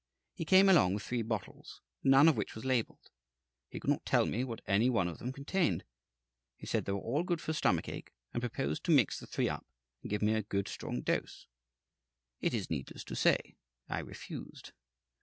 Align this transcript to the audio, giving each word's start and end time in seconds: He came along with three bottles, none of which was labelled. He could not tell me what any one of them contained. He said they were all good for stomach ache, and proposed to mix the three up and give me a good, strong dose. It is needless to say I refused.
He 0.33 0.45
came 0.45 0.67
along 0.67 0.95
with 0.95 1.03
three 1.03 1.21
bottles, 1.21 1.79
none 2.03 2.27
of 2.27 2.35
which 2.35 2.55
was 2.55 2.65
labelled. 2.65 3.11
He 3.69 3.79
could 3.79 3.91
not 3.91 4.03
tell 4.03 4.25
me 4.25 4.43
what 4.43 4.63
any 4.65 4.89
one 4.89 5.07
of 5.07 5.19
them 5.19 5.31
contained. 5.31 5.83
He 6.55 6.65
said 6.65 6.85
they 6.85 6.91
were 6.91 6.97
all 6.99 7.21
good 7.21 7.39
for 7.39 7.53
stomach 7.53 7.87
ache, 7.87 8.11
and 8.33 8.41
proposed 8.41 8.83
to 8.85 8.91
mix 8.91 9.19
the 9.19 9.27
three 9.27 9.47
up 9.47 9.63
and 10.01 10.09
give 10.09 10.23
me 10.23 10.33
a 10.33 10.41
good, 10.41 10.67
strong 10.67 11.01
dose. 11.01 11.45
It 12.39 12.55
is 12.55 12.71
needless 12.71 13.03
to 13.03 13.15
say 13.15 13.57
I 13.87 13.99
refused. 13.99 14.71